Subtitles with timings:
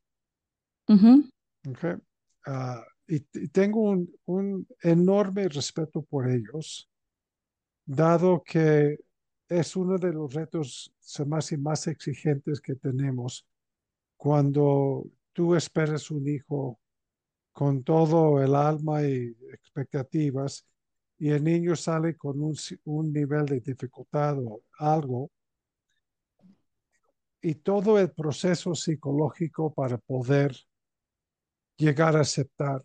[0.88, 1.30] Ujú.
[1.70, 2.02] ¿ok?
[2.46, 6.90] Ah, y, y tengo un, un enorme respeto por ellos,
[7.86, 8.98] dado que
[9.50, 10.94] es uno de los retos
[11.26, 13.48] me hace más exigentes que tenemos
[14.16, 15.06] cuando
[15.40, 16.82] tú esperas un hijo
[17.54, 20.66] con todo el alma y expectativas
[21.18, 25.32] y el niño sale con un, nivel de dificultad o algo
[27.42, 30.54] y todo el proceso psicológico para poder
[31.78, 32.84] llegar a aceptar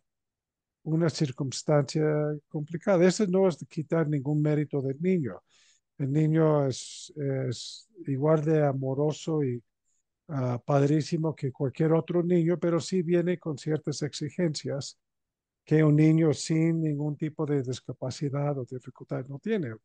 [0.84, 2.04] una circunstancia
[2.46, 3.04] complicada.
[3.04, 5.42] Eso no es de quitar ningún mérito del niño.
[5.98, 7.12] El niño es
[8.06, 9.60] igual de amoroso y
[10.28, 14.98] ah, padrísimo que cualquier otro niño, pero sí viene con ciertas exigencias
[15.64, 19.70] que un niño sin ningún tipo de discapacidad o dificultad no tiene.
[19.70, 19.76] Ah,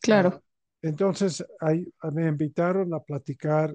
[0.00, 0.42] Claro.
[0.82, 3.74] entonces, ahí, ah, me invitaron a platicar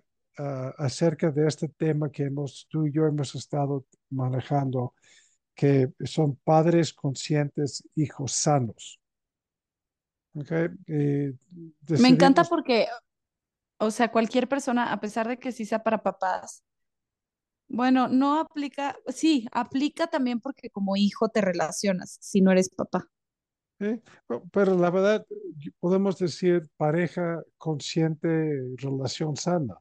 [0.77, 4.95] acerca de este tema que hemos, tú y yo hemos estado manejando,
[5.53, 8.99] que son padres conscientes, hijos sanos.
[10.33, 10.51] ¿ok?
[10.87, 11.37] Y
[12.01, 12.87] Me encanta porque,
[13.81, 16.63] o sea, cualquier persona, a pesar de que sí sea para papás,
[17.67, 23.07] bueno, no aplica, sí, aplica también porque como hijo te relacionas si no eres papá.
[23.79, 23.99] ¿eh?
[24.51, 25.25] Pero la verdad,
[25.79, 29.75] podemos decir pareja consciente, relación sana.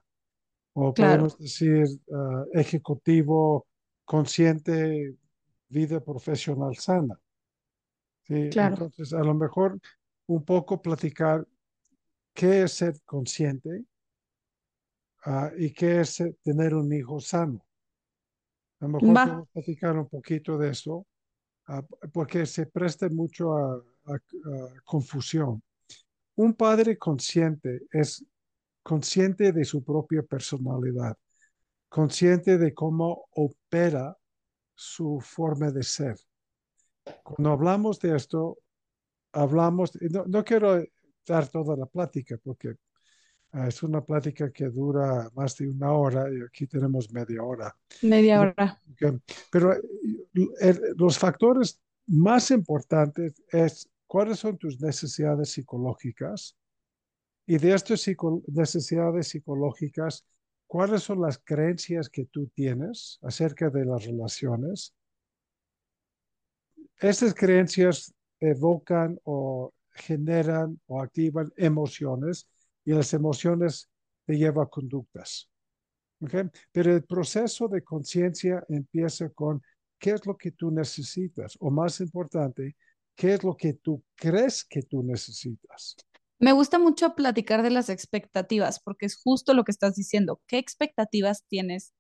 [0.73, 1.85] O Claro, podemos decir
[2.15, 3.67] ah, ejecutivo
[4.07, 5.15] consciente,
[5.69, 7.21] vida profesional sana.
[8.23, 8.49] ¿sí?
[8.51, 8.75] claro.
[8.75, 9.79] Entonces, a lo mejor
[10.27, 11.47] un poco platicar
[12.41, 13.85] qué es ser consciente
[15.25, 17.65] ah, y qué es eh, tener un hijo sano.
[18.81, 21.07] A lo mejor Va, podemos platicar un poquito de eso,
[21.69, 23.75] ah, porque se presta mucho a,
[24.07, 25.63] a- a confusión.
[26.37, 28.25] Un padre consciente es
[28.83, 31.17] consciente de su propia personalidad,
[31.89, 34.17] consciente de cómo opera
[34.75, 36.17] su forma de ser.
[37.23, 38.59] Cuando hablamos de esto,
[39.33, 40.83] hablamos, no, no quiero
[41.31, 42.75] dar toda la plática porque
[43.53, 47.75] ah, es una plática que dura más de una hora y aquí tenemos media hora.
[48.03, 48.83] media hora.
[49.51, 49.81] pero, eh,
[50.61, 56.57] el- los factores más importantes es cuáles son tus necesidades psicológicas
[57.47, 60.25] y de estas psico- necesidades psicológicas,
[60.67, 64.95] cuáles son las creencias que tú tienes acerca de las relaciones
[67.01, 72.49] Estas creencias evocan o generan o activan emociones
[72.85, 73.91] y las emociones
[74.27, 75.51] te llevan a conductas.
[76.21, 76.35] ¿ok?
[76.73, 79.63] Pero el proceso de conciencia empieza con
[79.99, 82.77] qué es lo que tú necesitas o más importante,
[83.15, 85.97] qué es lo que tú crees que tú necesitas.
[86.39, 90.41] Me gusta mucho platicar de las expectativas porque es justo lo que estás diciendo.
[90.47, 91.93] ¿Qué expectativas tienes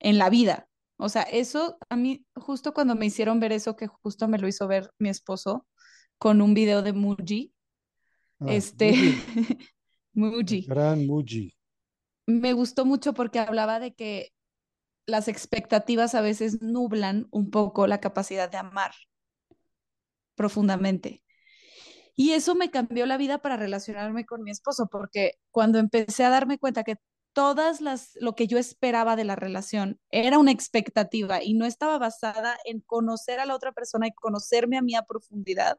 [0.00, 0.68] en la vida?
[0.96, 4.48] O sea, eso a mí, justo cuando me hicieron ver eso, que justo me lo
[4.48, 5.66] hizo ver mi esposo
[6.20, 7.52] con un video de Muji,
[8.40, 8.92] Ah, este,
[10.12, 11.52] Muji, gran Muji.
[12.26, 14.32] me gustó mucho porque hablaba de que
[15.06, 18.92] las expectativas a veces nublan un poco la capacidad de amar
[20.34, 21.24] profundamente.
[22.16, 26.30] Y eso me cambió la vida para relacionarme con mi esposo, porque cuando empecé a
[26.30, 26.96] darme cuenta que
[27.32, 31.98] todas las, lo que yo esperaba de la relación era una expectativa y no estaba
[31.98, 35.78] basada en conocer a la otra persona y conocerme a mí a profundidad,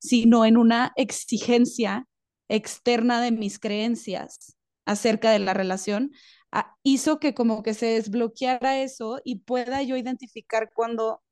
[0.00, 2.08] sino en una exigencia
[2.48, 6.10] externa de mis creencias acerca de la relación,
[6.50, 11.22] ah, hizo que como que se desbloqueara eso y pueda yo identificar cuando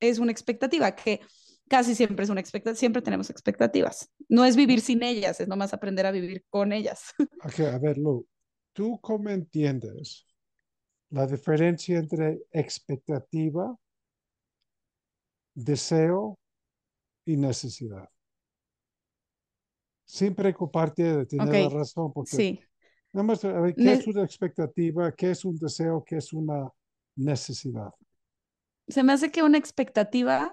[0.00, 1.20] es una expectativa, que
[1.68, 4.10] casi siempre es una expectativa, siempre tenemos expectativas.
[4.28, 7.12] No es vivir sin ellas, es nomás aprender a vivir con ellas.
[7.44, 8.26] Okay, a ver, Lu,
[8.72, 10.26] ¿tú cómo entiendes
[11.10, 13.76] la diferencia entre expectativa,
[15.54, 16.38] deseo
[17.24, 18.11] y necesidad?
[20.04, 22.60] Sin preocuparte de tener la razón, porque sí.
[23.12, 25.12] nada más, a ver, ¿qué es una expectativa?
[25.12, 26.04] ¿Qué es un deseo?
[26.04, 26.70] ¿Qué es una
[27.16, 27.90] necesidad?
[28.88, 30.52] Se me hace que una expectativa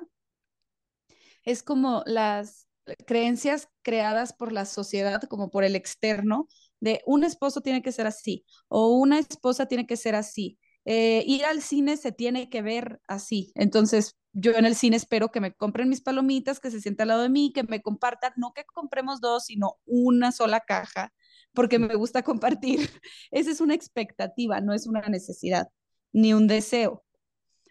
[1.44, 2.68] es como las
[3.06, 6.48] creencias creadas por la sociedad, como por el externo,
[6.80, 10.58] de un esposo tiene que ser así o una esposa tiene que ser así.
[10.86, 13.52] Eh, ir al cine se tiene que ver así.
[13.56, 17.10] Entonces, yo en el cine espero que me compren mis palomitas, que se sienta al
[17.10, 21.14] lado de mí, que me compartan, no que compremos dos, sino una sola caja,
[21.54, 22.90] porque me gusta compartir.
[23.32, 25.70] Esa es una expectativa, no es una necesidad,
[26.12, 27.04] ni un deseo.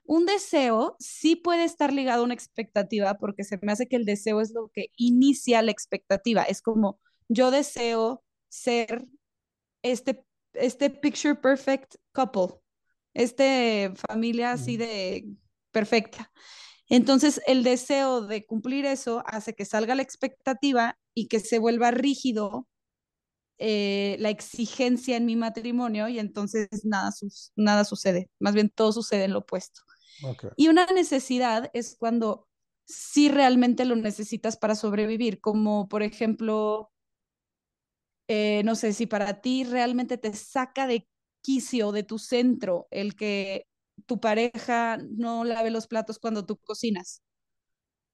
[0.05, 4.06] Un deseo sí puede estar ligado a una expectativa porque se me hace que el
[4.06, 6.43] deseo es lo que inicia la expectativa.
[6.44, 9.06] Es como yo deseo ser
[9.82, 10.25] este,
[10.55, 12.58] este picture perfect couple,
[13.19, 15.26] este familia así de
[15.73, 16.32] perfecta.
[16.88, 21.91] Entonces, el deseo de cumplir eso hace que salga la expectativa y que se vuelva
[21.91, 22.67] rígido
[23.59, 27.11] eh, la exigencia en mi matrimonio y entonces nada,
[27.56, 29.82] nada sucede, más bien todo sucede en lo opuesto.
[30.56, 32.47] Y una necesidad es cuando
[32.85, 36.93] sí realmente lo necesitas para sobrevivir, como por ejemplo,
[38.29, 41.09] eh, no sé, si para ti realmente te saca de
[41.49, 43.67] quicio, de tu centro, el que
[44.05, 47.23] tu pareja no lave los platos cuando tú cocinas,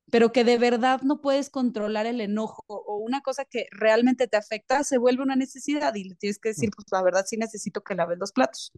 [0.08, 4.36] pero que de verdad no puedes controlar el enojo o una cosa que realmente te
[4.36, 7.82] afecta, se vuelve una necesidad y le tienes que decir, pues la verdad sí necesito
[7.82, 8.70] que laves los platos.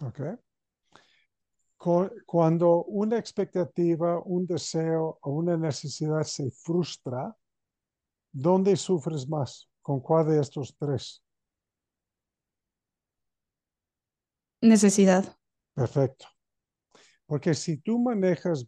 [0.00, 0.20] Ok.
[2.26, 7.36] Cuando una expectativa, un deseo o una necesidad se frustra,
[8.32, 9.70] ¿dónde sufres más?
[9.82, 11.22] ¿Con cuál de estos tres?
[14.60, 15.36] Necesidad.
[15.74, 16.26] Perfecto.
[17.26, 18.66] Porque si tú manejas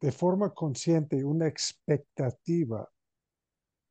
[0.00, 2.88] de forma consciente una expectativa,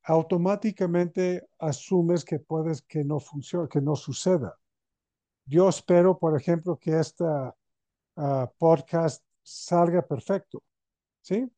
[0.04, 4.56] automáticamente asumes que puedes que no funcione, que no suceda.
[5.44, 7.54] Yo espero, por ejemplo, que esta
[8.16, 10.62] ah, podcast salga perfecto,
[11.22, 11.48] ¿sí?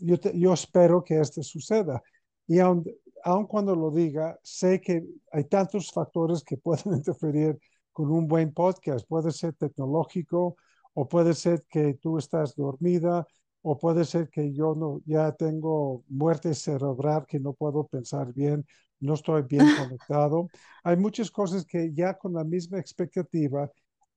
[0.00, 2.02] Yo, yo espero que esto suceda.
[2.46, 2.84] Y aun,
[3.24, 7.58] aun cuando lo diga, sé que hay tantos factores que pueden interferir
[7.92, 9.06] con un buen podcast.
[9.06, 10.56] Puede ser tecnológico,
[10.94, 13.26] o puede ser que tú estás dormida,
[13.62, 18.66] o puede ser que yo no, ya tengo muerte cerebral, que no puedo pensar bien,
[19.00, 20.48] no estoy bien conectado.
[20.84, 23.70] Hay muchas cosas que ya con la misma expectativa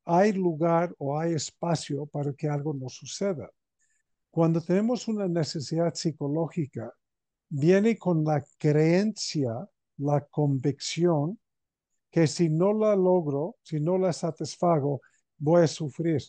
[0.05, 3.49] hay lugar o hay espacio para que algo no suceda.
[4.29, 6.93] Cuando tenemos una necesidad psicológica,
[7.49, 11.39] viene con la creencia, la convicción,
[12.15, 15.01] que si no la logro, si no la satisfago,
[15.37, 16.21] voy a sufrir.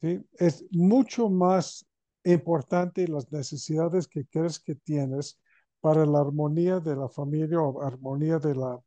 [0.00, 1.84] Es mucho más
[2.22, 5.40] importante las necesidades que crees que tienes
[5.80, 8.78] para la armonía de la familia o armonía de la,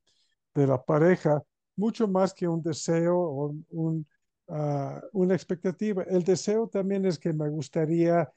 [0.56, 1.44] de la pareja,
[1.76, 4.08] mucho más que un deseo o un,
[4.48, 6.04] ah, una expectativa.
[6.04, 8.32] El deseo también es que me gustaría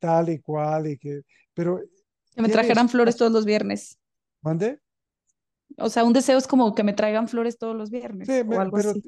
[0.00, 1.20] tal y cual y que,
[1.54, 1.80] pero...
[2.34, 4.00] Que me trajeran flores todos los viernes.
[4.40, 4.80] ¿Mande?
[5.76, 8.26] O sea, un deseo es como que me traigan flores todos los viernes.
[8.26, 9.02] Sí, o algo pero así.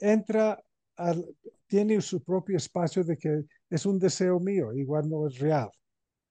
[0.00, 0.62] entra
[0.96, 1.26] al,
[1.66, 5.70] tiene su propio espacio de que es un deseo mío, igual no es real.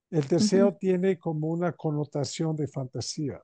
[0.10, 3.42] El deseo tiene como una connotación de fantasía.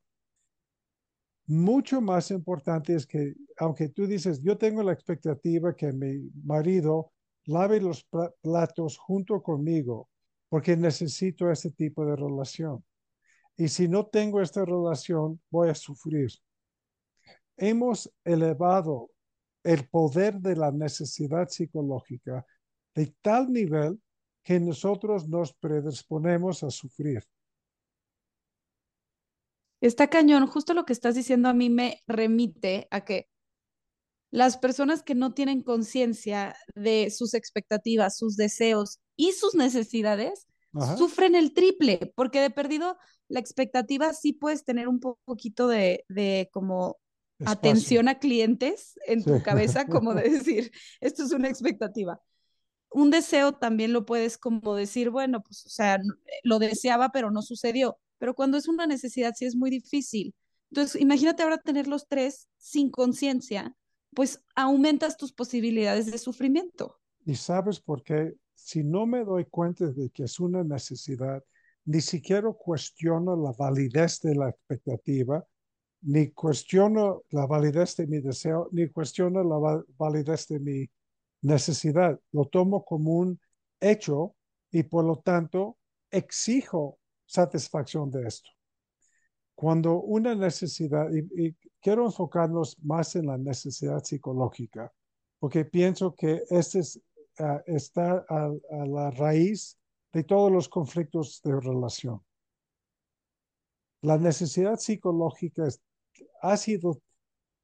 [1.47, 7.11] Mucho más importante es que, aunque tú dices, yo tengo la expectativa que mi marido
[7.45, 8.07] lave los
[8.41, 10.07] platos junto conmigo,
[10.47, 12.83] porque necesito ese tipo de relación.
[13.61, 16.31] Y si no tengo esta relación, voy a sufrir.
[17.57, 19.11] Hemos elevado
[19.63, 22.43] el poder de la necesidad psicológica
[22.95, 24.01] de tal nivel
[24.43, 27.23] que nosotros nos predisponemos a sufrir.
[29.79, 33.29] Está cañón, justo lo que estás diciendo a mí me remite a que
[34.31, 40.47] las personas que no tienen conciencia de sus expectativas, sus deseos y sus necesidades
[40.97, 42.97] sufren el triple, porque de perdido
[43.31, 46.97] la expectativa sí puedes tener un poquito de, de como
[47.45, 52.21] atención a clientes en tu cabeza, como de decir, esto es una expectativa.
[52.89, 55.99] Un deseo también lo puedes como decir, bueno, pues, o sea,
[56.43, 57.97] lo deseaba, pero no sucedió.
[58.17, 60.35] Pero cuando es una necesidad, sí es muy difícil.
[60.69, 63.75] Entonces, imagínate ahora tener los tres sin conciencia,
[64.13, 66.99] pues aumentas tus posibilidades de sufrimiento.
[67.25, 68.35] ¿Y sabes por qué?
[68.55, 71.43] Si no me doy cuenta de que es una necesidad,
[71.85, 75.45] ni siquiera cuestiono la validez de la expectativa,
[76.01, 80.89] ni cuestiono la validez de mi deseo, ni cuestiono la validez de mi
[81.41, 82.19] necesidad.
[82.31, 83.39] Lo tomo como un
[83.79, 84.35] hecho
[84.71, 85.77] y por lo tanto
[86.09, 88.49] exijo satisfacción de esto.
[89.55, 94.91] Cuando una necesidad, y, quiero enfocarnos más en la necesidad psicológica,
[95.39, 97.01] porque pienso que este es,
[97.39, 99.80] ah, está a la raíz
[100.13, 102.21] de todos los conflictos de relación.
[104.01, 105.67] La necesidad psicológica
[106.41, 107.01] ha sido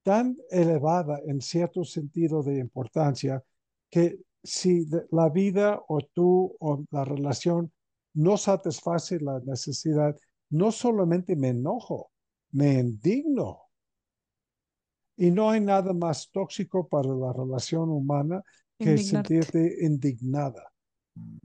[0.03, 3.43] tan elevada en cierto sentido de importancia
[3.89, 7.71] que si la vida o tú o la relación
[8.13, 10.15] no satisface la necesidad,
[10.49, 12.11] no solamente me enojo,
[12.51, 13.63] me indigno.
[15.17, 18.43] Y no hay nada más tóxico para la relación humana
[18.79, 20.71] que sentirte indignada.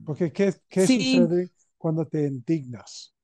[0.04, 3.14] Porque ¿qué, qué sucede cuando te indignas?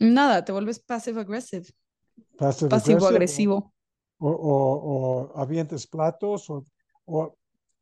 [0.00, 1.66] Nada, te vuelves passive aggressive
[2.68, 3.72] pasivo agresivo.
[4.18, 6.64] O, o, avientes platos, o,
[7.06, 7.36] o,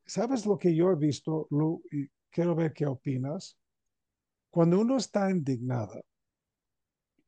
[0.06, 1.82] ¿sabes lo que yo he visto, Lu?
[1.92, 3.58] Y quiero ver qué opinas.
[4.50, 6.02] Cuando uno está indignado,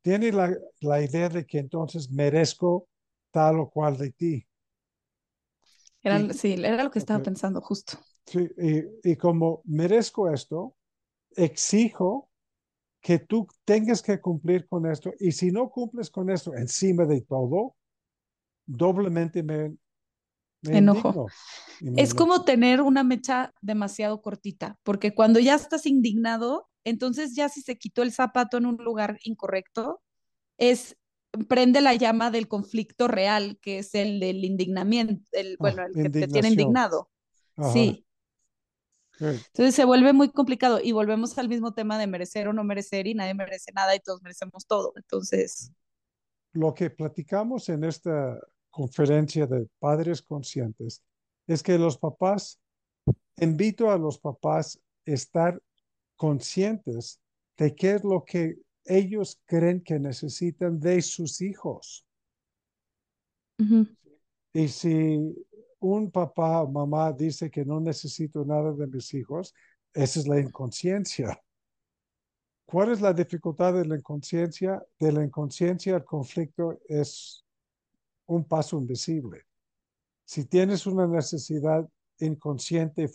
[0.03, 2.87] tiene la, la idea de que entonces merezco
[3.31, 4.47] tal o cual de ti.
[6.03, 7.97] Era, sí, era lo que estaba pensando justo.
[8.25, 10.75] Sí, y, y como merezco esto,
[11.35, 12.29] exijo
[13.01, 17.21] que tú tengas que cumplir con esto y si no cumples con esto encima de
[17.21, 17.75] todo,
[18.65, 19.75] doblemente me,
[20.63, 21.27] enojo.
[21.97, 27.61] es como tener una mecha demasiado cortita, porque cuando ya estás indignado, entonces ya si
[27.61, 30.01] se quitó el zapato en un lugar incorrecto,
[30.57, 30.97] es
[31.49, 35.93] prende la llama del conflicto real, que es el del indignamiento, el, ah, bueno, el
[36.03, 37.09] que te tiene indignado.
[37.73, 38.05] Sí.
[39.19, 43.07] Entonces se vuelve muy complicado y volvemos al mismo tema de merecer o no merecer
[43.07, 44.93] y nadie merece nada y todos merecemos todo.
[44.95, 45.71] Entonces...
[46.53, 48.39] Lo que platicamos en esta
[48.69, 51.03] conferencia de padres conscientes
[51.47, 52.59] es que los papás,
[53.37, 55.61] invito a los papás a estar
[56.15, 57.19] conscientes
[57.57, 62.05] de qué es lo que ellos creen que necesitan de sus hijos.
[64.53, 65.35] Y si
[65.83, 69.53] un papá o mamá dice que no necesito nada de mis hijos,
[69.93, 71.37] esa es la inconsciencia.
[72.65, 74.81] ¿Cuál es la dificultad de la inconsciencia?
[74.97, 77.45] De la inconsciencia el conflicto es
[78.27, 79.41] un paso invisible.
[80.23, 81.87] Si tienes una necesidad
[82.19, 83.09] inconsciente,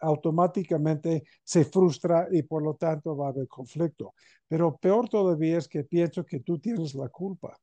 [0.00, 4.14] automáticamente se frustra y por lo tanto va a haber conflicto.
[4.48, 7.56] Pero peor todavía es que pienso que tú tienes la culpa.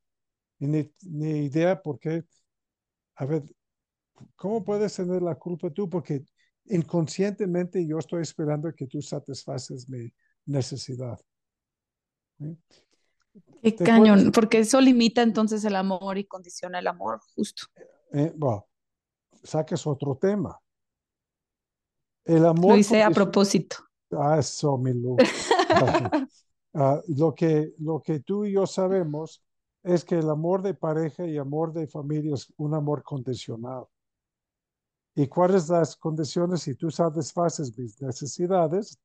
[0.60, 2.24] Y ni, ni idea por qué.
[3.15, 3.43] A ver,
[4.35, 5.89] ¿Cómo puedes tener la culpa tú?
[5.89, 6.23] Porque
[6.65, 10.11] inconscientemente yo estoy esperando que tú satisfaces mi
[10.45, 11.19] necesidad.
[13.61, 17.63] Qué cañón, porque eso limita entonces el amor y condiciona el amor, justo.
[18.11, 18.67] Eh, bueno,
[19.43, 20.59] saques otro tema.
[22.25, 22.71] El amor.
[22.71, 23.77] Lo hice a propósito.
[24.11, 25.17] Ah, eso, mi luz.
[26.71, 29.43] Ah, lo, que, lo que tú y yo sabemos
[29.81, 33.85] es que el amor de pareja y amor de familia es un amor condicional
[35.21, 38.97] y cuáles las condiciones si tú satisfaces mis necesidades,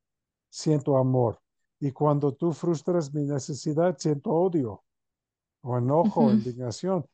[0.48, 1.40] siento amor.
[1.80, 4.84] Y cuando tú frustras mi necesidad, siento odio
[5.62, 7.04] o enojo, o indignación.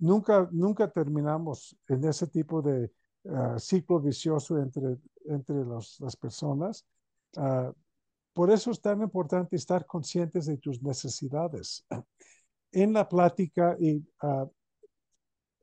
[0.00, 2.92] Nunca, nunca terminamos en ese tipo de
[3.32, 6.84] ah, ciclo vicioso entre, entre las personas.
[7.36, 7.72] Ah,
[8.32, 11.86] por eso es tan importante estar conscientes de tus necesidades.
[12.72, 14.50] En la plática y uh,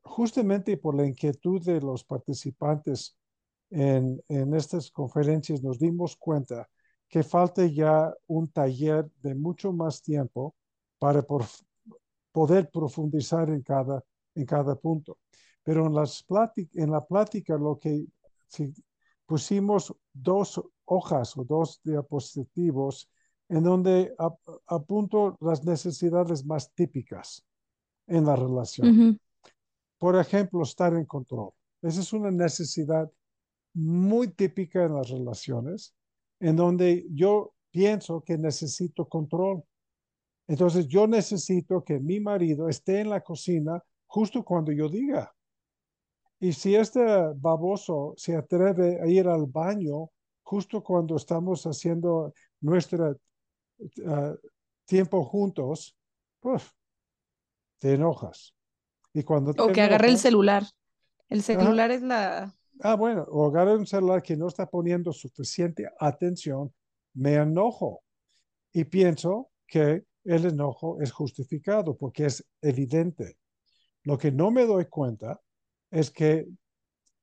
[0.06, 3.16] justamente por la inquietud de los participantes
[3.70, 6.68] en, en estas conferencias, nos dimos cuenta
[7.08, 10.54] que falta ya un taller de mucho más tiempo
[10.98, 11.24] para
[12.32, 14.02] poder profundizar en cada,
[14.34, 15.18] en cada punto.
[15.62, 16.24] Pero en, las
[16.74, 18.06] en la plática lo que
[18.46, 18.72] si
[19.26, 23.10] pusimos dos hojas o dos diapositivos
[23.48, 24.14] en donde
[24.66, 27.44] apunto las necesidades más típicas
[28.06, 28.86] en la relación.
[29.98, 31.50] Por ejemplo, estar en control.
[31.82, 33.10] Esa es una necesidad
[33.74, 35.94] muy típica en las relaciones,
[36.40, 39.62] en donde yo pienso que necesito control.
[40.48, 45.34] Entonces yo necesito que mi marido esté en la cocina justo cuando yo diga.
[46.38, 47.00] Y si este
[47.34, 50.10] baboso se atreve a ir al baño
[50.42, 53.16] justo cuando estamos haciendo nuestro
[54.06, 54.34] ah,
[54.84, 55.96] tiempo juntos,
[56.40, 56.62] pues
[57.78, 58.55] te enojas.
[59.16, 60.62] Y cuando o que agarre el celular.
[61.30, 62.54] El celular es la...
[62.80, 66.70] Ah, bueno, o agarre un celular que no está poniendo suficiente atención,
[67.14, 68.02] me enojo.
[68.74, 73.38] Y pienso que el enojo es justificado porque es evidente.
[74.02, 75.40] Lo que no me doy cuenta
[75.90, 76.46] es que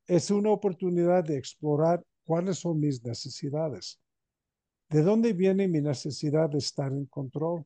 [0.08, 4.02] es una oportunidad de explorar cuáles son mis necesidades.
[4.90, 7.64] ¿De dónde viene mi necesidad de estar en control?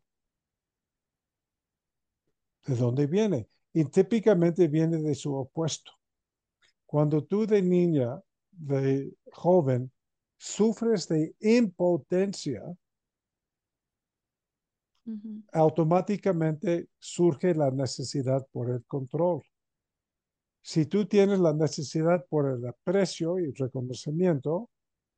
[2.66, 3.48] ¿De dónde viene?
[3.78, 5.92] Y típicamente viene de su opuesto.
[6.84, 8.20] Cuando tú de niña,
[8.50, 9.92] de joven,
[10.36, 12.64] sufres de impotencia,
[15.54, 19.44] automáticamente surge la necesidad por el control.
[20.64, 24.72] Si tú tienes la necesidad por el aprecio y reconocimiento,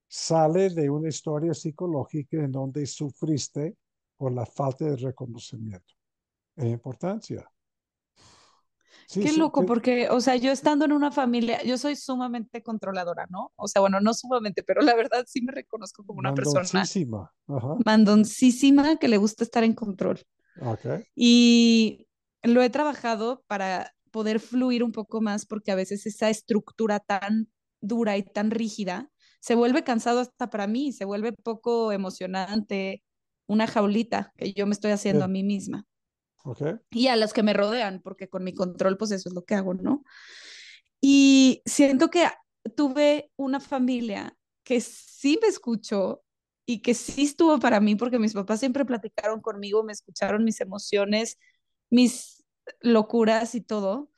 [0.06, 3.78] sale de una historia psicológica en donde sufriste
[4.18, 5.94] por la falta de reconocimiento
[6.58, 7.50] e importancia.
[9.12, 13.52] Qué loco, porque, o sea, yo estando en una familia, yo soy sumamente controladora, ¿no?
[13.56, 16.84] O sea, bueno, no sumamente, pero la verdad sí me reconozco como una persona
[17.86, 20.20] mandoncísima que le gusta estar en control.
[20.62, 21.04] Okay.
[21.16, 22.08] Y
[22.44, 27.50] lo he trabajado para poder fluir un poco más porque a veces esa estructura tan
[27.82, 33.04] dura y tan rígida se vuelve cansado hasta para mí, se vuelve poco emocionante,
[33.48, 35.86] una jaulita que yo me estoy haciendo a mí misma.
[36.44, 36.76] Okay.
[36.92, 39.56] Y a los que me rodean, porque con mi control, pues eso es lo que
[39.56, 40.04] hago, ¿no?
[41.02, 42.28] Y siento que
[42.76, 46.24] tuve una familia que sí me escuchó
[46.66, 50.62] y que sí estuvo para mí, porque mis papás siempre platicaron conmigo, me escucharon mis
[50.62, 51.40] emociones,
[51.90, 52.46] mis
[52.82, 54.12] locuras y todo,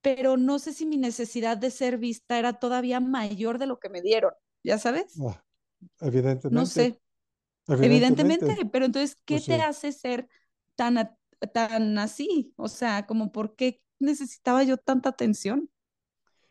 [0.00, 3.88] pero no sé si mi necesidad de ser vista era todavía mayor de lo que
[3.88, 5.18] me dieron, ¿ya sabes?
[5.26, 5.42] Ah,
[6.00, 6.50] evidentemente.
[6.50, 7.00] No sé.
[7.66, 10.28] Evidentemente, pero entonces, ¿qué pues te hace ser
[10.76, 11.16] tan,
[11.52, 12.52] tan así?
[12.56, 15.70] O sea, como por qué necesitaba yo tanta atención.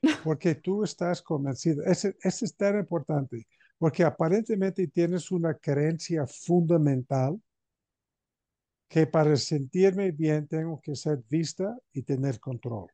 [0.24, 7.42] Porque tú estás convencido, ese, ese es tan importante, porque aparentemente tienes una creencia fundamental
[8.90, 12.88] que para sentirme bien tengo que ser vista y tener control.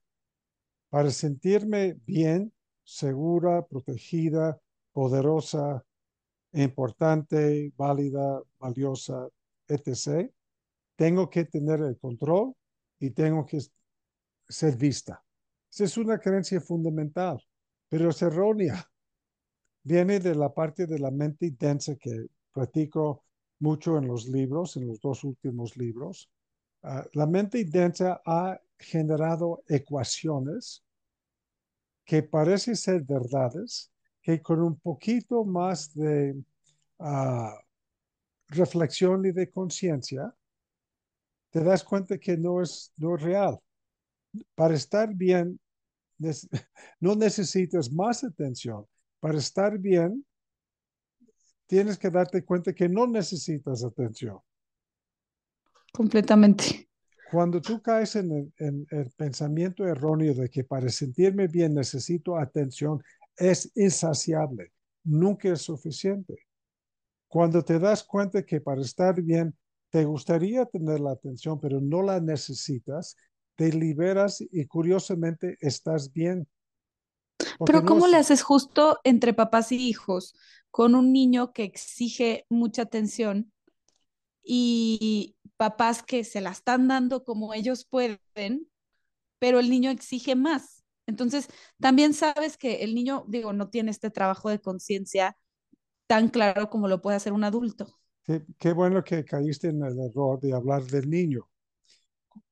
[0.89, 4.59] Para sentirme bien, segura, protegida,
[4.91, 5.83] poderosa,
[6.53, 9.27] importante, válida, valiosa,
[9.67, 10.31] etc.,
[10.99, 12.53] tengo que tener el control
[12.99, 13.59] y tengo que
[14.49, 15.23] ser vista.
[15.71, 17.41] Esa es una creencia fundamental,
[17.87, 18.85] pero es errónea.
[19.81, 23.23] Viene de la parte de la mente densa que practico
[23.59, 26.29] mucho en los libros, en los dos últimos libros.
[26.83, 30.83] Ah, la mente densa ha generado ecuaciones
[32.03, 33.89] que parecen ser verdades,
[34.21, 36.43] que con un poquito más de
[36.99, 37.57] ah,
[38.49, 40.35] reflexión y de conciencia,
[41.51, 43.59] te das cuenta que no es, no es real.
[44.55, 45.59] Para estar bien,
[46.99, 48.85] no necesitas más atención.
[49.19, 50.25] Para estar bien,
[51.67, 54.39] tienes que darte cuenta que no necesitas atención.
[55.93, 56.89] Completamente.
[57.31, 63.03] Cuando tú caes en el, pensamiento erróneo de que para sentirme bien necesito atención,
[63.37, 64.71] es insaciable,
[65.03, 66.35] nunca es suficiente.
[67.27, 69.55] Cuando te das cuenta que para estar bien
[69.89, 73.15] te gustaría tener la atención, pero no la necesitas,
[73.55, 76.47] te liberas y curiosamente estás bien.
[77.65, 80.35] Pero ¿cómo le haces justo entre papás y hijos
[80.71, 83.51] con un niño que exige mucha atención
[84.43, 88.69] y papás que se la están dando como ellos pueden,
[89.39, 90.83] pero el niño exige más?
[91.05, 91.49] Entonces,
[91.79, 95.35] también sabes que el niño, digo, no tiene este trabajo de conciencia
[96.07, 97.98] tan claro como lo puede hacer un adulto.
[98.29, 101.49] Qué, qué, bueno que caíste en el error de hablar del niño.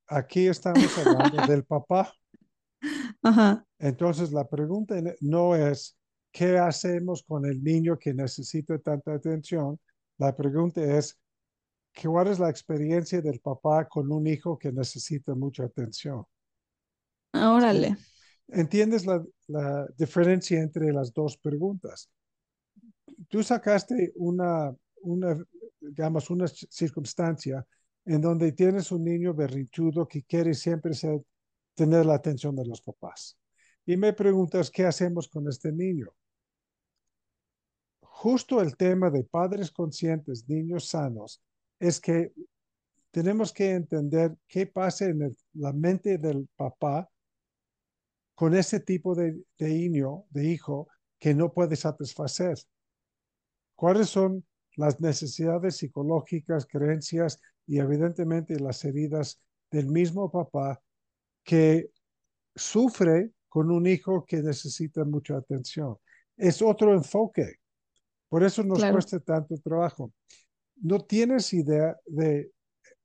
[0.08, 2.12] Aquí estamos hablando del papá.
[3.78, 5.96] Entonces, la pregunta no es
[6.32, 9.80] qué hacemos con el niño que necesita tanta atención.
[10.18, 11.16] La pregunta es,
[12.02, 16.26] ¿cuál es la experiencia del papá con un hijo que necesita mucha atención?
[17.36, 17.98] Órale.
[18.48, 22.10] ¿Entiendes la, la diferencia entre las dos preguntas?
[23.30, 25.38] Tú sacaste una, una,
[25.88, 27.66] digamos, una circunstancia
[28.06, 30.92] en donde tienes un niño berrinchudo que quiere siempre
[31.74, 33.38] tener la atención de los papás.
[33.86, 36.14] Y me preguntas, ¿qué hacemos con este niño?
[38.18, 41.40] justo el tema de padres conscientes, niños sanos,
[41.80, 42.34] es que
[43.12, 47.08] tenemos que entender qué pasa en la mente del papá
[48.34, 50.88] con ese tipo de niño, de hijo,
[51.20, 52.58] que no puede satisfacer.
[53.76, 54.44] ¿Cuáles son
[54.78, 60.82] las necesidades psicológicas, creencias y evidentemente las heridas del mismo papá
[61.44, 61.90] que
[62.56, 65.98] sufre con un hijo que necesita mucha atención?
[66.38, 67.56] Es otro enfoque.
[68.30, 70.14] Por eso nos cuesta tanto trabajo.
[70.76, 72.52] No tienes idea de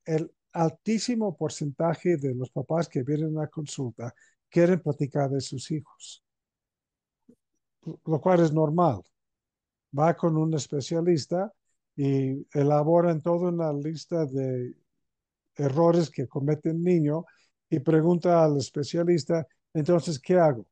[0.05, 4.15] el altísimo porcentaje de los papás que vienen a consulta
[4.51, 6.23] quieren platicar de sus hijos,
[8.05, 9.01] lo cual es normal.
[9.99, 11.53] Va con un especialista
[11.97, 14.75] y elaboran toda una lista de
[15.57, 17.25] errores que comete el niño
[17.69, 20.67] y pregunta al especialista, entonces, ¿qué hago?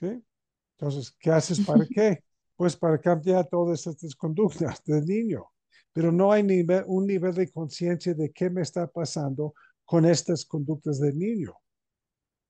[0.00, 2.24] Entonces, ¿qué haces para qué?
[2.56, 5.46] Pues para cambiar todas estas conductas del niño.
[5.92, 6.42] Pero no hay
[6.86, 11.54] un nivel de conciencia de qué me está pasando con estas conductas del niño.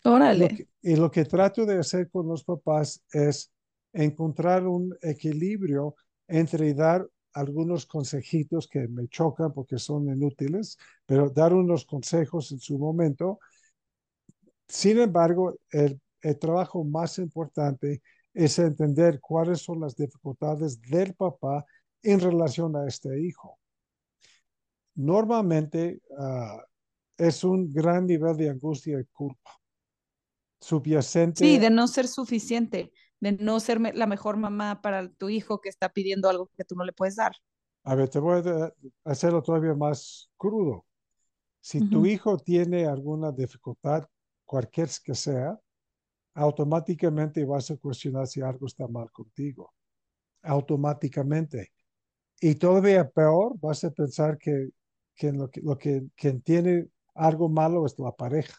[0.05, 0.69] Órale.
[0.83, 3.53] y lo que trato de hacer con los papás es
[3.93, 5.95] encontrar un equilibrio
[6.27, 12.59] entre dar algunos consejitos que me chocan porque son inútiles, pero dar unos consejos en
[12.59, 13.38] su momento.
[14.68, 18.03] Sin embargo, el, el trabajo más importante
[18.35, 21.64] es entender cuáles son las dificultades del papá
[22.03, 23.59] en relación a este hijo.
[24.95, 26.61] Normalmente uh,
[27.16, 29.51] es un gran nivel de angustia y culpa
[30.61, 31.45] subyacente.
[31.45, 32.92] Sí, de no ser suficiente,
[33.23, 36.75] de no ser la mejor mamá para tu hijo que está pidiendo algo que tú
[36.75, 37.33] no le puedes dar.
[37.85, 38.73] A ver, te voy a
[39.05, 40.85] hacerlo todavía más crudo.
[41.61, 44.09] Si tu hijo tiene alguna dificultad,
[44.45, 45.57] cualquier que sea,
[46.35, 49.73] automáticamente vas a cuestionar si algo está mal contigo.
[50.43, 51.71] Automáticamente.
[52.41, 54.71] Y todavía peor, vas a pensar que,
[55.15, 58.57] que lo, que, lo que quien tiene algo malo es la pareja.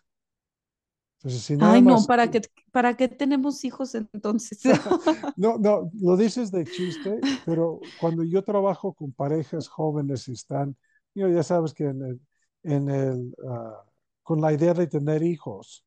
[1.62, 4.59] Ay, no, ¿para qué, ¿para qué tenemos hijos entonces?
[5.38, 10.75] no, no, lo dices de chiste, pero cuando yo trabajo con parejas jóvenes y están,
[11.15, 12.21] ya sabes que en el,
[12.63, 13.86] en el, ah,
[14.21, 15.86] con la idea de tener hijos,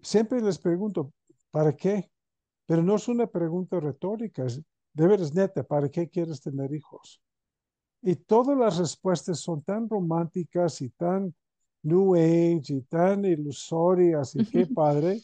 [0.00, 1.12] siempre les pregunto,
[1.50, 2.08] ¿para qué?
[2.66, 7.20] Pero no es una pregunta retórica, es, de veras neta, ¿para qué quieres tener hijos?
[8.02, 11.34] Y todas las respuestas son tan románticas y tan
[11.82, 15.20] New Age y tan ilusorias y qué padre.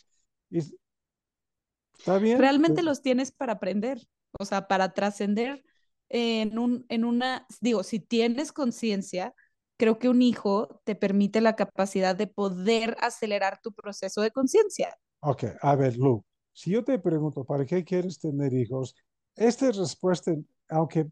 [0.50, 2.38] está bien.
[2.38, 4.06] Realmente los tienes para aprender,
[4.38, 5.64] o sea, para trascender
[6.08, 9.34] en, un, en una, digo, si tienes conciencia,
[9.76, 14.98] creo que un hijo te permite la capacidad de poder acelerar tu proceso de conciencia.
[15.20, 18.94] Ok, a ver, Lu, si yo te pregunto, ¿para qué quieres tener hijos?
[19.36, 20.32] Esta respuesta,
[20.68, 21.06] aunque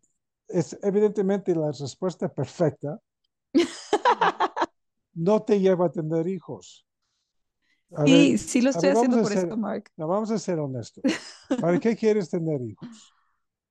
[0.48, 2.98] es evidentemente la respuesta perfecta,
[5.16, 6.86] no te lleva a tener hijos.
[8.04, 9.90] sí, sí lo estoy haciendo por esto, Mark.
[9.96, 11.02] No, vamos a ser honestos.
[11.60, 13.12] ¿Para qué quieres tener hijos?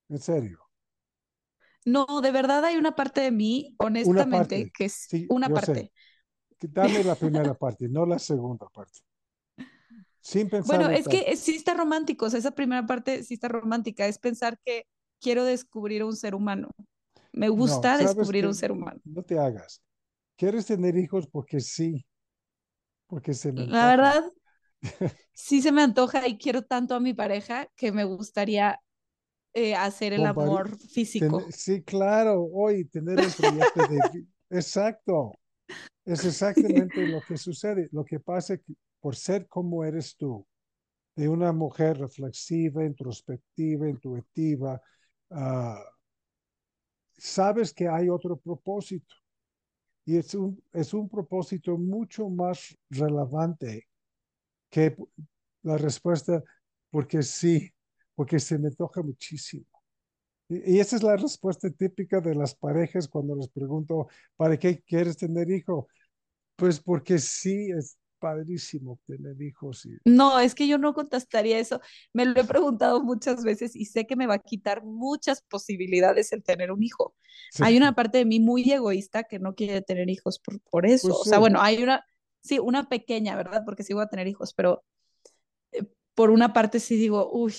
[0.09, 0.59] En serio.
[1.85, 5.91] No, de verdad hay una parte de mí, honestamente, que es una parte.
[6.59, 8.99] Dame la primera parte, no la segunda parte.
[10.19, 10.77] Sin pensar.
[10.77, 14.87] Bueno, es que sí está romántico, esa primera parte sí está romántica, es pensar que
[15.21, 16.69] quiero descubrir un ser humano.
[17.31, 18.99] Me gusta descubrir un ser humano.
[19.03, 19.83] No te hagas.
[20.37, 21.27] ¿Quieres tener hijos?
[21.27, 22.05] Porque sí.
[23.07, 24.23] Porque se me La verdad,
[25.33, 28.81] sí se me antoja y quiero tanto a mi pareja que me gustaría
[29.53, 31.41] eh, hacer el amor físico.
[31.49, 34.25] sí, claro, hoy tener el proyecto de...
[34.49, 35.31] Exacto.
[36.03, 37.89] Es exactamente lo que sucede.
[37.91, 40.45] Lo que pasa es que por ser como eres tú,
[41.15, 44.81] de una mujer reflexiva, introspectiva, intuitiva,
[45.31, 45.83] ah,
[47.17, 49.15] sabes que hay otro propósito.
[50.05, 53.87] Y es un, es un propósito mucho más relevante
[54.69, 54.95] que
[55.63, 56.43] la respuesta,
[56.91, 57.71] porque sí,
[58.15, 59.65] porque se me toca muchísimo.
[60.49, 65.17] Y, esa es la respuesta típica de las parejas cuando les pregunto, ¿para qué quieres
[65.17, 65.87] tener hijo?
[66.55, 69.85] Pues porque sí, es, padrísimo tener hijos.
[69.85, 69.97] Y...
[70.03, 71.79] No, es que yo no contestaría eso.
[72.11, 76.33] Me lo he preguntado muchas veces y sé que me va a quitar muchas posibilidades
[76.33, 77.13] el tener un hijo.
[77.59, 81.09] Hay una parte de mí muy egoísta que no quiere tener hijos por, por eso.
[81.09, 82.03] Pues o sea, bueno, hay una,
[82.41, 83.61] sí, una pequeña, ¿verdad?
[83.63, 84.83] Porque sí voy a tener hijos, pero
[85.71, 85.83] eh,
[86.15, 87.53] por una parte sí digo, uy,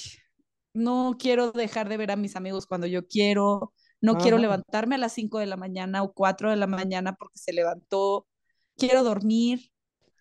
[0.75, 4.99] no quiero dejar de ver a mis amigos cuando yo quiero, no quiero levantarme a
[4.99, 8.27] las 5 de la mañana o 4 de la mañana porque se levantó,
[8.77, 9.71] quiero dormir,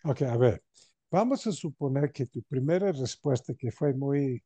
[0.08, 0.62] Ok, a ver,
[1.10, 4.42] vamos a suponer que tu primera respuesta, que fue muy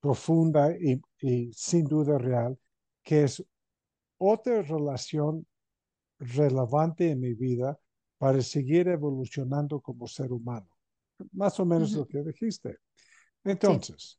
[0.00, 2.58] profunda y y sin duda real,
[3.02, 3.44] que es
[4.18, 5.46] otra relación
[6.18, 7.78] relevante en mi vida
[8.18, 10.68] para seguir evolucionando como ser humano.
[11.32, 12.78] Más o menos lo que dijiste.
[13.44, 14.18] Entonces,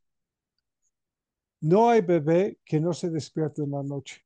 [1.62, 4.22] no hay bebé que no se despierte en la noche.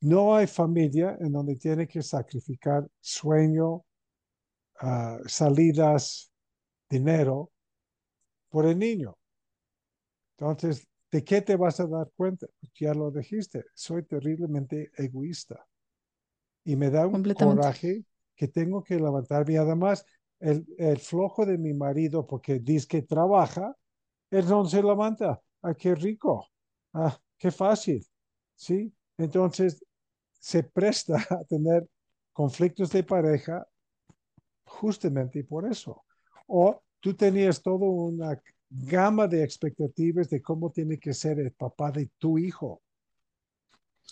[0.00, 3.84] No hay familia en donde tiene que sacrificar sueño,
[4.80, 6.30] ah, salidas,
[6.88, 7.50] dinero
[8.50, 9.16] por el niño.
[10.36, 12.46] Entonces, ¿de qué te vas a dar cuenta?
[12.60, 15.66] Pues ya lo dijiste, soy terriblemente egoísta.
[16.64, 18.04] Y me da un coraje
[18.36, 19.54] que tengo que levantarme.
[19.54, 20.04] Y además,
[20.38, 23.74] el, el flojo de mi marido, porque dice que trabaja,
[24.30, 25.40] él no se levanta.
[25.62, 26.46] Ah, qué rico.
[26.92, 28.06] Ah, qué fácil.
[28.54, 28.92] ¿Sí?
[29.16, 29.84] Entonces,
[30.38, 31.88] se presta a tener
[32.32, 33.66] conflictos de pareja
[34.78, 36.04] justamente por eso.
[36.46, 41.90] O tú tenías toda una gama de expectativas de cómo tiene que ser el papá
[41.90, 42.82] de tu hijo.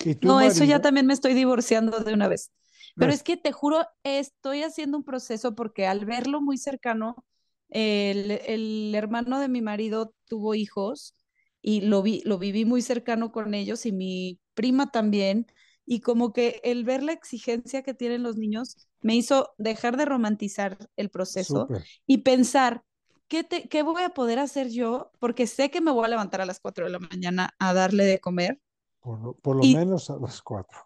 [0.04, 2.52] ¿Y no, eso ya también me estoy divorciando de una vez.
[2.96, 7.24] Pero es que te juro, estoy haciendo un proceso porque al verlo muy cercano,
[7.68, 11.14] el, el hermano de mi marido tuvo hijos
[11.62, 15.46] y lo, vi, lo viví muy cercano con ellos y mi prima también.
[15.84, 20.04] Y como que el ver la exigencia que tienen los niños me hizo dejar de
[20.04, 21.68] romantizar el proceso
[22.08, 22.82] y pensar,
[23.28, 25.12] ¿qué, te, ¿qué voy a poder hacer yo?
[25.20, 28.04] Porque sé que me voy a levantar a las 4 de la mañana a darle
[28.04, 28.60] de comer.
[29.00, 30.76] Por, lo menos a las 4.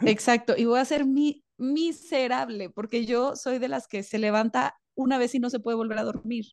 [0.00, 4.76] Exacto, y voy a ser mi, miserable, porque yo soy de las que se levanta
[4.96, 6.46] una vez y no se puede volver a dormir.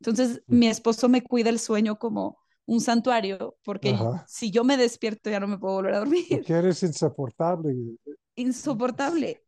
[0.00, 0.58] Entonces, mm.
[0.58, 5.40] mi esposo me cuida el sueño como un santuario, porque si yo me despierto ya
[5.40, 6.26] no me puedo volver a dormir.
[6.28, 7.74] Porque eres insoportable.
[8.34, 9.42] Insoportable.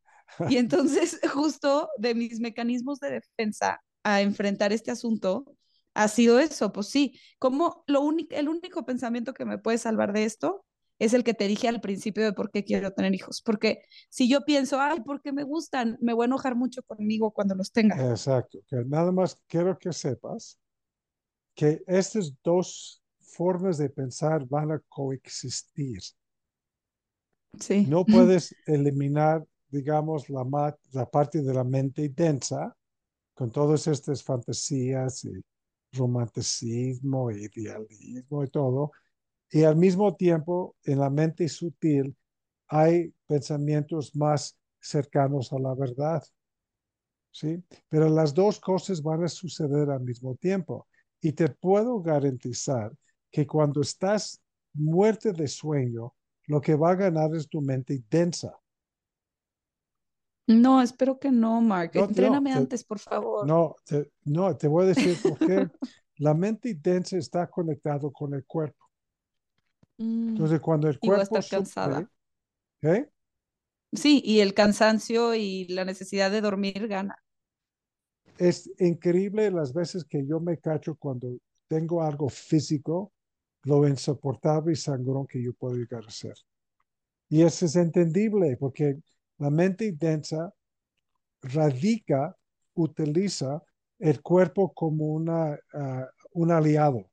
[0.49, 5.45] Y entonces, justo de mis mecanismos de defensa a enfrentar este asunto,
[5.95, 10.13] ha sido eso, pues sí, como lo único, el único pensamiento que me puede salvar
[10.13, 10.65] de esto
[11.01, 14.29] es el que te dije al principio de por qué quiero tener hijos, porque si
[14.29, 17.97] yo pienso, ay, porque me gustan, me voy a enojar mucho conmigo cuando los tenga.
[18.11, 20.61] Exacto, que nada más quiero que sepas
[21.55, 26.01] que estas dos formas de pensar van a coexistir.
[27.59, 27.87] Sí.
[27.89, 30.45] No puedes eliminar, digamos, la,
[30.93, 32.77] la parte de la mente densa
[33.35, 35.33] con todas estas fantasías y
[35.93, 38.93] romanticismo, idealismo y todo,
[39.51, 42.17] y al mismo tiempo en la mente sutil
[42.69, 46.23] hay pensamientos más cercanos a la verdad.
[47.33, 47.63] ¿Sí?
[47.89, 50.87] Pero las dos cosas van a suceder al mismo tiempo.
[51.21, 52.93] Y te puedo garantizar
[53.31, 54.41] que cuando estás
[54.73, 56.15] muerte de sueño,
[56.47, 58.60] lo que va a ganar es tu mente densa.
[60.51, 61.93] No, espero que no, Mark.
[61.95, 63.47] Entréname antes, por favor.
[63.47, 65.69] No te, no, te voy a decir por qué.
[66.17, 68.85] la mente densa está conectado con el cuerpo.
[69.99, 71.39] Mm, Entonces, cuando el cuerpo...
[71.39, 72.11] está cansada.
[72.83, 73.09] ¿eh?
[73.93, 77.17] Sí, y el cansancio y la necesidad de dormir gana.
[78.37, 81.37] Es increíble las veces que yo me cacho cuando
[81.69, 83.13] tengo algo físico,
[83.65, 86.35] lo insoportable y sangrón que yo puedo llegar a ser.
[87.29, 88.99] Y eso es entendible porque
[89.41, 90.53] la mente densa
[91.43, 92.37] radica,
[92.75, 93.63] utiliza
[93.99, 97.11] el cuerpo como una, ah, un aliado.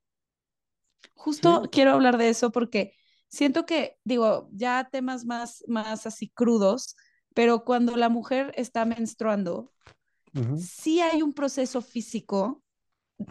[1.16, 2.94] Justo quiero hablar de eso porque
[3.30, 6.96] siento que, digo, ya temas más, más así crudos,
[7.34, 9.72] pero cuando la mujer está menstruando,
[10.58, 12.62] sí hay un proceso físico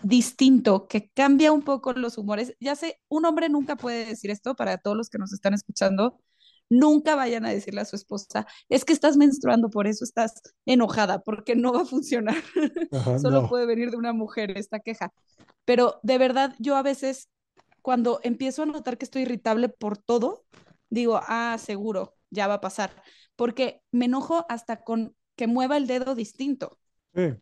[0.03, 2.57] distinto que cambia un poco los humores.
[2.61, 6.19] Ya sé, un hombre nunca puede decir esto para todos los que nos están escuchando.
[6.69, 11.21] Nunca vayan a decirle a su esposa, es que estás menstruando, por eso estás enojada,
[11.21, 12.37] porque no va a funcionar.
[13.23, 15.13] Solo puede venir de una mujer esta queja.
[15.65, 17.29] Pero de verdad, yo a veces
[17.83, 20.45] cuando empiezo a notar que estoy irritable por todo,
[20.91, 22.91] digo, ah, seguro, ya va a pasar,
[23.37, 26.79] porque me enojo hasta con que mueva el dedo distinto.
[27.15, 27.35] Sí.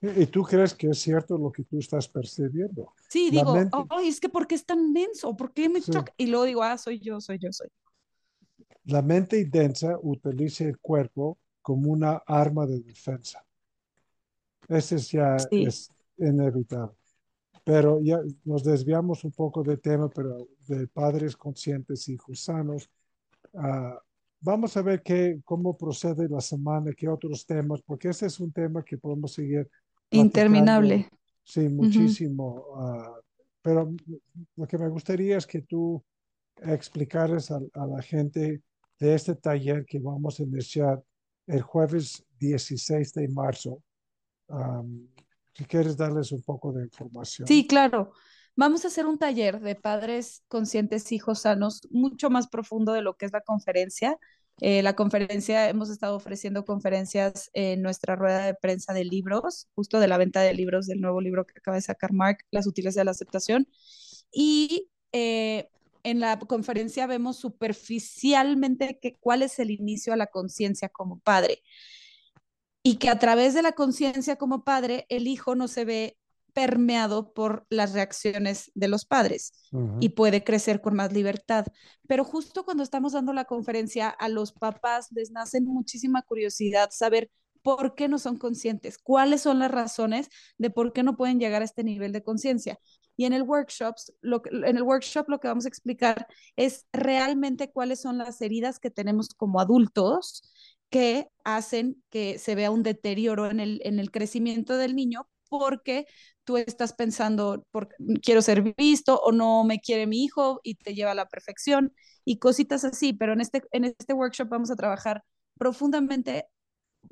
[0.00, 2.92] ¿Y tú crees que es cierto lo que tú estás percibiendo?
[3.08, 3.56] Sí, digo,
[4.02, 5.36] es que ¿por qué es tan denso?
[5.36, 6.12] ¿Por qué me choca?
[6.16, 7.68] Y luego digo, ah, soy yo, soy yo, soy.
[8.86, 13.44] La mente densa utiliza el cuerpo como una arma de defensa.
[14.68, 16.96] Ese ya es inevitable.
[17.64, 22.88] Pero ya nos desviamos un poco del tema, pero de padres conscientes, hijos sanos.
[23.54, 24.00] Ah,
[24.40, 28.52] vamos a ver qué, cómo procede la semana, qué otros temas, porque ese es un
[28.52, 29.68] tema que podemos seguir.
[30.10, 31.08] Interminable.
[31.42, 32.64] Sí, muchísimo.
[32.76, 33.20] Ah,
[33.62, 33.92] pero
[34.54, 36.00] lo que me gustaría es que tú
[36.62, 38.62] explicaras a, la gente
[38.98, 41.02] de este taller que vamos a iniciar
[41.46, 43.82] el jueves 16 de marzo.
[45.54, 47.46] Si quieres darles un poco de información.
[47.48, 48.12] Sí, claro.
[48.54, 53.16] Vamos a hacer un taller de padres conscientes, hijos sanos, mucho más profundo de lo
[53.16, 54.18] que es la conferencia.
[54.60, 60.00] Eh, la conferencia, hemos estado ofreciendo conferencias en nuestra rueda de prensa de libros, justo
[60.00, 62.94] de la venta de libros del nuevo libro que acaba de sacar Mark, Las útiles
[62.94, 63.68] de la aceptación.
[64.32, 65.68] Y eh,
[66.06, 71.62] en la conferencia vemos superficialmente que, cuál es el inicio a la conciencia como padre.
[72.84, 76.16] Y que a través de la conciencia como padre, el hijo no se ve
[76.52, 79.52] permeado por las reacciones de los padres
[80.00, 81.66] y puede crecer con más libertad.
[82.06, 87.30] Pero justo cuando estamos dando la conferencia, a los papás les nace muchísima curiosidad saber
[87.62, 91.62] por qué no son conscientes, cuáles son las razones de por qué no pueden llegar
[91.62, 92.78] a este nivel de conciencia.
[93.16, 96.26] Y en el, workshops, lo en el workshop lo que vamos a explicar
[96.56, 100.42] es realmente cuáles son las heridas que tenemos como adultos
[100.90, 106.06] que hacen que se vea un deterioro en el, en el crecimiento del niño porque
[106.44, 107.64] tú estás pensando,
[108.22, 111.92] quiero ser visto o no me quiere mi hijo y te lleva a la perfección
[112.24, 115.22] y cositas así, pero en este, en este workshop vamos a trabajar
[115.58, 116.46] profundamente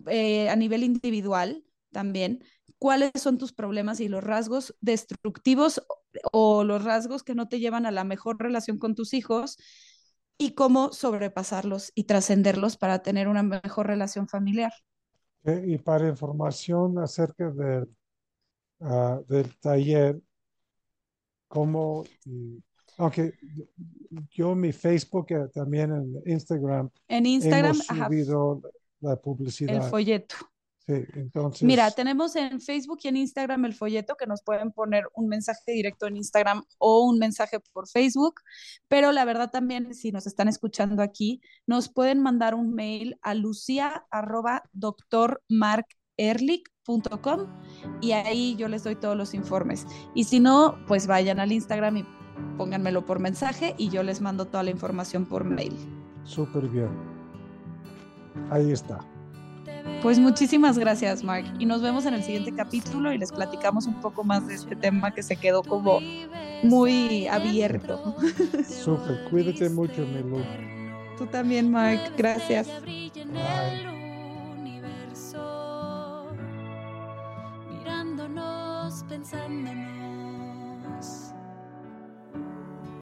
[0.09, 2.45] eh, a nivel individual también,
[2.85, 5.83] cuáles son tus problemas y los rasgos destructivos
[6.33, 9.57] o los rasgos que no te llevan a la mejor relación con tus hijos
[10.37, 14.73] y cómo sobrepasarlos y trascenderlos para tener una mejor relación familiar.
[15.44, 17.87] Y para información acerca de
[18.81, 20.20] Ah, del taller,
[21.49, 22.05] como,
[22.99, 23.33] aunque
[24.31, 28.62] yo mi Facebook, eh, también en Instagram, en Instagram hemos subido
[29.01, 29.77] la publicidad.
[29.77, 30.37] El folleto.
[30.87, 31.62] Sí, entonces.
[31.62, 35.73] Mira, tenemos en Facebook y en Instagram el folleto que nos pueden poner un mensaje
[35.73, 38.42] directo en Instagram o un mensaje por Facebook,
[38.87, 43.35] pero la verdad también, si nos están escuchando aquí, nos pueden mandar un mail a
[43.35, 47.47] lucia arroba doctor Mark erlich.com
[48.01, 49.87] y ahí yo les doy todos los informes.
[50.14, 52.07] Y si no, pues vayan al Instagram y
[52.59, 55.75] pónganmelo por mensaje y yo les mando toda la información por mail.
[56.25, 56.90] Súper bien.
[58.51, 58.99] Ahí está.
[60.03, 61.44] Pues muchísimas gracias, Mark.
[61.59, 64.77] Y nos vemos en el siguiente capítulo y les platicamos un poco más de este
[64.77, 66.01] tema que se quedó como
[66.62, 68.16] muy abierto.
[68.68, 70.42] Súper, cuídate mucho, Melu.
[71.16, 72.12] Tú también, Mark.
[72.16, 72.68] Gracias.
[79.09, 80.04] pensándonos.